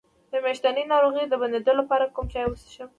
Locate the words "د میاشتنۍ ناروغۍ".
0.31-1.25